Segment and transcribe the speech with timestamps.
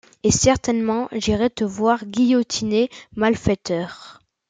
[0.23, 4.19] Et certainement, j’irai te voir guillotiner, malfaiteur.